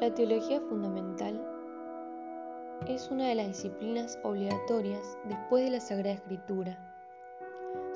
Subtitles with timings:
[0.00, 1.40] La teología fundamental
[2.86, 6.78] es una de las disciplinas obligatorias después de la Sagrada Escritura,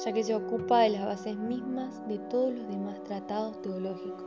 [0.03, 4.24] ya que se ocupa de las bases mismas de todos los demás tratados teológicos.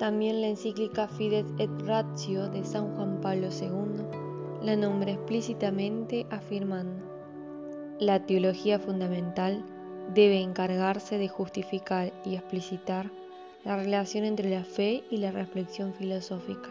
[0.00, 4.22] También la encíclica Fides et Ratio de San Juan Pablo II
[4.60, 7.04] la nombra explícitamente afirmando,
[7.98, 9.64] la teología fundamental
[10.14, 13.10] debe encargarse de justificar y explicitar
[13.64, 16.68] la relación entre la fe y la reflexión filosófica.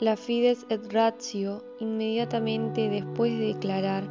[0.00, 4.04] La Fides et Ratio, inmediatamente después de declarar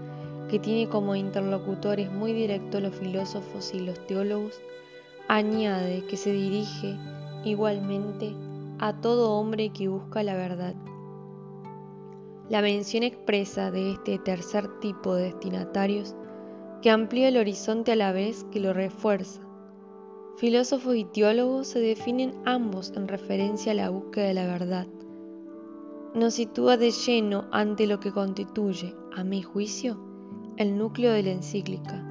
[0.49, 4.59] que tiene como interlocutores muy directos los filósofos y los teólogos,
[5.27, 6.97] añade que se dirige
[7.43, 8.33] igualmente
[8.79, 10.75] a todo hombre que busca la verdad.
[12.49, 16.15] La mención expresa de este tercer tipo de destinatarios
[16.81, 19.41] que amplía el horizonte a la vez que lo refuerza.
[20.37, 24.87] Filósofos y teólogos se definen ambos en referencia a la búsqueda de la verdad
[26.15, 29.99] nos sitúa de lleno ante lo que constituye, a mi juicio,
[30.55, 32.01] el núcleo de la encíclica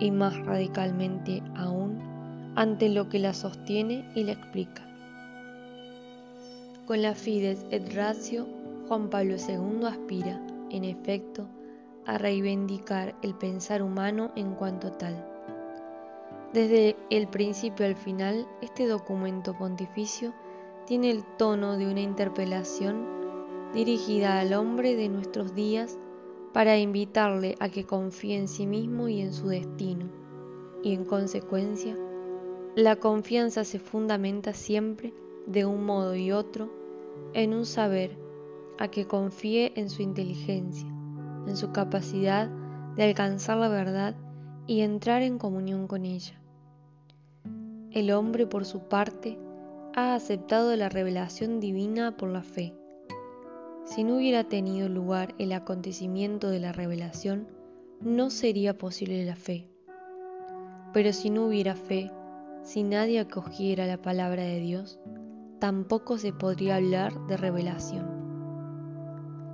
[0.00, 4.84] y más radicalmente aún ante lo que la sostiene y la explica.
[6.86, 8.48] Con la Fides et Ratio,
[8.88, 11.46] Juan Pablo II aspira, en efecto,
[12.04, 15.31] a reivindicar el pensar humano en cuanto tal.
[16.52, 20.34] Desde el principio al final, este documento pontificio
[20.86, 23.06] tiene el tono de una interpelación
[23.72, 25.98] dirigida al hombre de nuestros días
[26.52, 30.10] para invitarle a que confíe en sí mismo y en su destino.
[30.82, 31.96] Y en consecuencia,
[32.76, 35.14] la confianza se fundamenta siempre,
[35.46, 36.70] de un modo y otro,
[37.32, 38.18] en un saber
[38.78, 40.88] a que confíe en su inteligencia,
[41.46, 42.50] en su capacidad
[42.94, 44.16] de alcanzar la verdad
[44.66, 46.41] y entrar en comunión con ella.
[47.92, 49.38] El hombre, por su parte,
[49.94, 52.74] ha aceptado la revelación divina por la fe
[53.84, 57.48] si no hubiera tenido lugar el acontecimiento de la revelación,
[58.00, 59.68] no sería posible la fe.
[60.92, 62.10] Pero si no hubiera fe,
[62.62, 65.00] si nadie acogiera la palabra de Dios,
[65.58, 68.06] tampoco se podría hablar de revelación.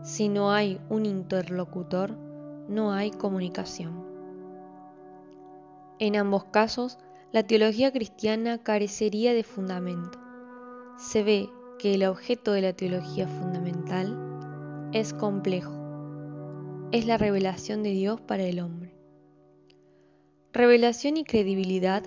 [0.02, 2.16] Si no hay un interlocutor,
[2.68, 4.04] no hay comunicación.
[5.98, 6.98] En ambos casos,
[7.30, 10.18] la teología cristiana carecería de fundamento.
[10.96, 15.72] Se ve que el objeto de la teología fundamental es complejo.
[16.90, 18.94] Es la revelación de Dios para el hombre.
[20.54, 22.02] Revelación y credibilidad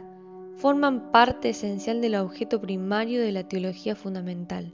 [0.55, 4.73] forman parte esencial del objeto primario de la teología fundamental.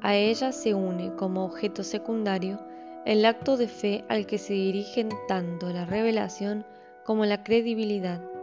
[0.00, 2.60] A ella se une como objeto secundario
[3.04, 6.64] el acto de fe al que se dirigen tanto la revelación
[7.04, 8.35] como la credibilidad.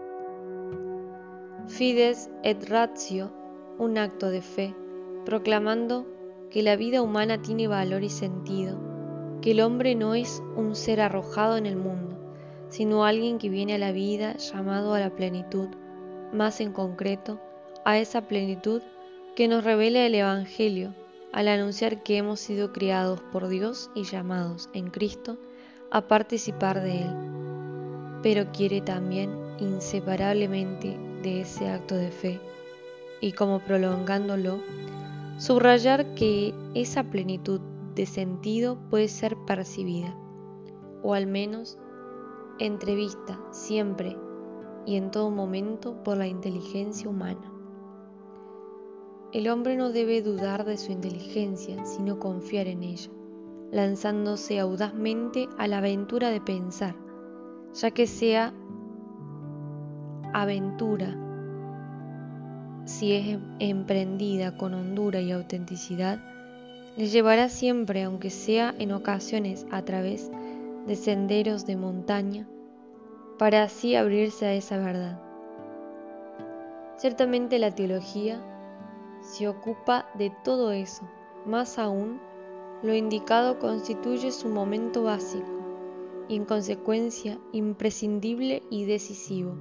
[1.68, 3.32] Fides et ratio,
[3.80, 4.76] un acto de fe,
[5.26, 6.06] proclamando
[6.52, 8.78] que la vida humana tiene valor y sentido,
[9.42, 12.18] que el hombre no es un ser arrojado en el mundo,
[12.68, 15.70] sino alguien que viene a la vida llamado a la plenitud,
[16.34, 17.40] más en concreto,
[17.86, 18.82] a esa plenitud
[19.34, 20.94] que nos revela el Evangelio
[21.32, 25.38] al anunciar que hemos sido criados por Dios y llamados en Cristo
[25.92, 27.16] a participar de Él,
[28.22, 32.40] pero quiere también inseparablemente de ese acto de fe
[33.22, 34.60] y como prolongándolo,
[35.38, 37.62] subrayar que esa plenitud
[37.96, 40.14] de sentido puede ser percibida,
[41.02, 41.80] o al menos
[42.60, 44.18] entrevista siempre
[44.86, 47.52] y en todo momento por la inteligencia humana.
[49.32, 53.10] El hombre no debe dudar de su inteligencia, sino confiar en ella,
[53.72, 56.96] lanzándose audazmente a la aventura de pensar,
[57.74, 58.54] ya que sea
[60.34, 61.16] aventura.
[62.86, 66.20] Si es emprendida con hondura y autenticidad,
[66.98, 70.32] le llevará siempre, aunque sea en ocasiones a través
[70.86, 72.48] de senderos de montaña,
[73.40, 75.20] para así abrirse a esa verdad.
[76.98, 78.42] Ciertamente la teología
[79.22, 81.08] se ocupa de todo eso,
[81.46, 82.20] más aún,
[82.84, 85.48] lo indicado constituye su momento básico
[86.28, 89.56] y en consecuencia imprescindible y decisivo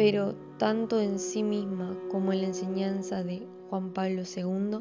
[0.00, 4.78] pero tanto en sí misma como en la enseñanza de Juan Pablo II,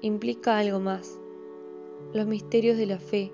[0.00, 1.20] implica algo más.
[2.14, 3.30] Los misterios de la fe,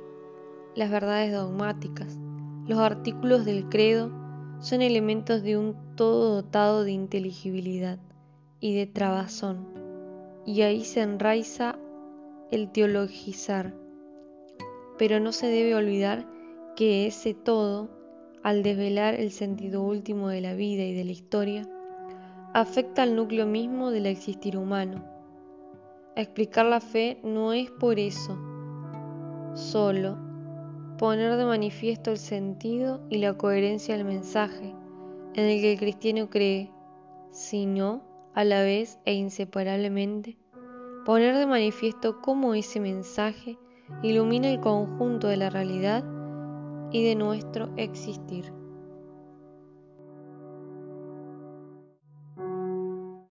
[0.74, 2.18] las verdades dogmáticas,
[2.66, 4.10] los artículos del credo
[4.58, 8.00] son elementos de un todo dotado de inteligibilidad
[8.58, 9.68] y de trabazón,
[10.44, 11.78] y ahí se enraiza
[12.50, 13.76] el teologizar.
[14.98, 16.26] Pero no se debe olvidar
[16.74, 17.90] que ese todo
[18.42, 21.68] al desvelar el sentido último de la vida y de la historia,
[22.54, 25.04] afecta al núcleo mismo del existir humano.
[26.16, 28.38] Explicar la fe no es por eso
[29.54, 30.18] solo
[30.98, 34.74] poner de manifiesto el sentido y la coherencia del mensaje
[35.34, 36.70] en el que el cristiano cree,
[37.30, 38.02] sino,
[38.34, 40.36] a la vez e inseparablemente,
[41.04, 43.58] poner de manifiesto cómo ese mensaje
[44.02, 46.04] ilumina el conjunto de la realidad
[46.92, 48.52] y de nuestro existir.